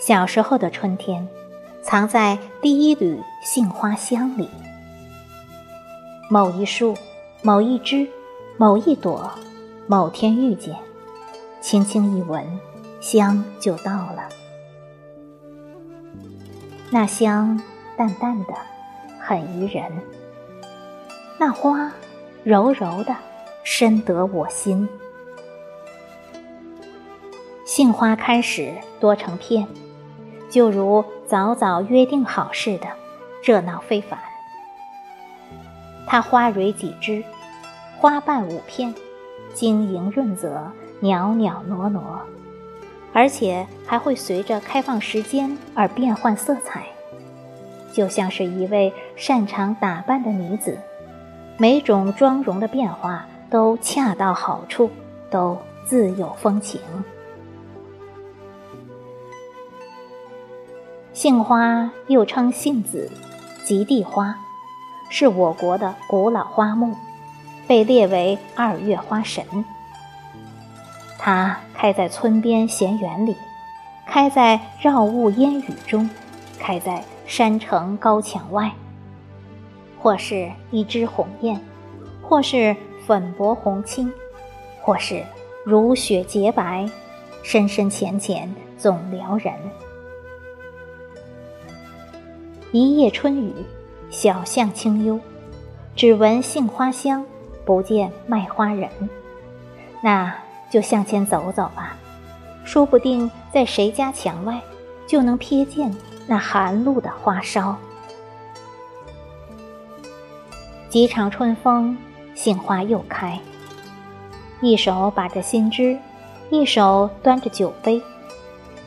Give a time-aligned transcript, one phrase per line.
[0.00, 1.28] 小时候的春天，
[1.82, 4.48] 藏在第一缕杏花香里。
[6.28, 6.96] 某一树，
[7.42, 8.08] 某一枝，
[8.56, 9.30] 某一朵，
[9.86, 10.74] 某天遇见，
[11.60, 12.58] 轻轻一闻，
[13.00, 14.28] 香就到了。
[16.90, 17.60] 那香
[17.96, 18.54] 淡淡的，
[19.20, 19.90] 很宜人；
[21.38, 21.92] 那花
[22.42, 23.14] 柔柔的，
[23.62, 24.88] 深得我心。
[27.64, 29.68] 杏花开始多成片。
[30.48, 32.88] 就如早早约定好似的，
[33.44, 34.18] 热闹非凡。
[36.08, 37.22] 它花蕊几枝，
[38.00, 38.92] 花瓣五片，
[39.54, 42.00] 晶莹润泽，袅袅娜娜，
[43.12, 46.84] 而且还会随着开放时间而变换色彩，
[47.92, 50.78] 就像是一位擅长打扮的女子，
[51.56, 54.90] 每种妆容的变化都恰到好处，
[55.30, 56.80] 都自有风情。
[61.12, 63.10] 杏花又称杏子、
[63.64, 64.36] 极地花，
[65.08, 66.94] 是我国的古老花木，
[67.66, 69.44] 被列为二月花神。
[71.22, 73.36] 它开在村边闲园里，
[74.06, 76.08] 开在绕雾烟雨中，
[76.58, 78.72] 开在山城高墙外。
[79.98, 81.60] 或是一枝红艳，
[82.22, 82.74] 或是
[83.06, 84.10] 粉薄红青，
[84.80, 85.22] 或是
[85.62, 86.88] 如雪洁白，
[87.42, 89.52] 深深浅浅总撩人。
[92.72, 93.52] 一夜春雨，
[94.08, 95.20] 小巷清幽，
[95.94, 97.26] 只闻杏花香，
[97.66, 98.88] 不见卖花人。
[100.02, 100.34] 那
[100.70, 101.96] 就向前走走吧，
[102.64, 104.60] 说不定在谁家墙外，
[105.06, 105.94] 就能瞥见
[106.26, 107.76] 那寒露的花梢。
[110.88, 111.98] 几场春风，
[112.34, 113.38] 杏花又开。
[114.60, 115.98] 一手把着新枝，
[116.48, 118.00] 一手端着酒杯，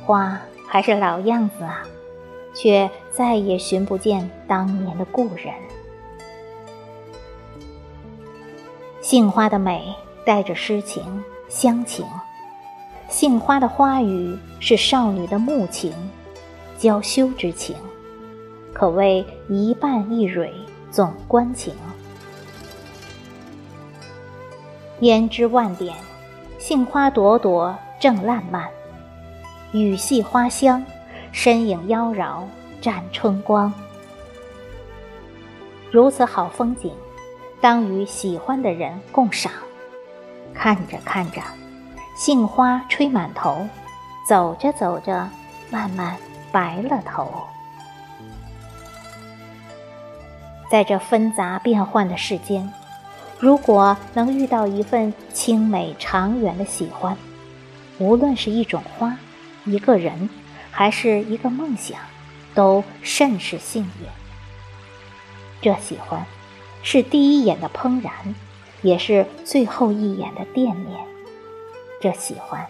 [0.05, 1.83] 花还是老样子啊。
[2.55, 5.51] 却再也寻不见当年的故人。
[9.01, 12.03] 杏花的美带着诗情、乡情，
[13.07, 15.93] 杏花的花语是少女的慕情、
[16.79, 17.75] 娇羞之情，
[18.73, 20.51] 可谓一瓣一蕊
[20.89, 21.75] 总关情。
[24.99, 25.95] 胭脂万点，
[26.57, 28.67] 杏花朵朵正烂漫，
[29.73, 30.83] 雨细花香。
[31.31, 32.43] 身影妖娆，
[32.81, 33.71] 展春光。
[35.91, 36.91] 如此好风景，
[37.61, 39.51] 当与喜欢的人共赏。
[40.53, 41.41] 看着看着，
[42.15, 43.67] 杏花吹满头；
[44.27, 45.29] 走着走着，
[45.69, 46.15] 慢慢
[46.51, 47.47] 白了头。
[50.71, 52.71] 在这纷杂变幻的世间，
[53.39, 57.17] 如果能遇到一份清美长远的喜欢，
[57.97, 59.17] 无论是一种花，
[59.65, 60.29] 一个人。
[60.75, 61.99] 还是一个梦想，
[62.55, 64.07] 都甚是幸运。
[65.61, 66.25] 这喜欢，
[66.81, 68.11] 是第一眼的怦然，
[68.83, 70.99] 也是最后一眼的惦念。
[71.99, 72.63] 这喜欢，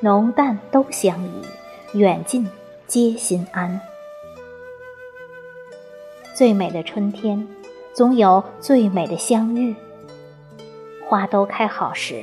[0.00, 1.42] 浓淡都相宜，
[1.98, 2.48] 远近
[2.86, 3.80] 皆心安。
[6.34, 7.48] 最美的春天，
[7.94, 9.74] 总有最美的相遇。
[11.08, 12.22] 花都开好时，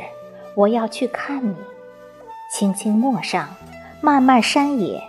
[0.56, 1.56] 我要去看你。
[2.52, 3.50] 轻轻陌上，
[4.00, 5.02] 漫漫山野。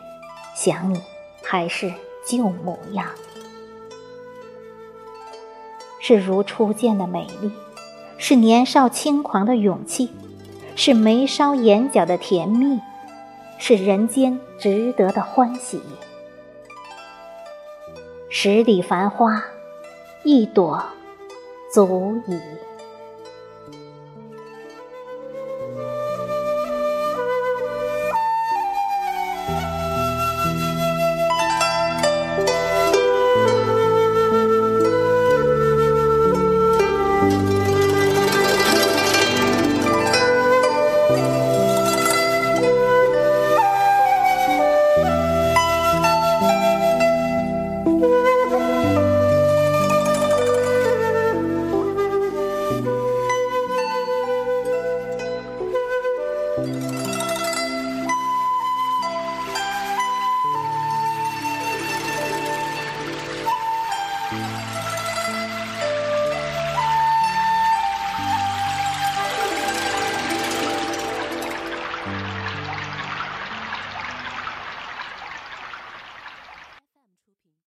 [0.57, 1.03] 想你，
[1.43, 1.93] 还是
[2.25, 3.07] 旧模样，
[6.01, 7.53] 是如初见的美丽，
[8.19, 10.11] 是年少轻狂的勇气
[10.77, 12.81] 是眉梢眼角的甜蜜
[13.59, 15.81] 是人间值得的欢喜。
[18.29, 19.45] 十里繁花
[20.25, 20.83] 一朵
[21.73, 22.39] 足矣。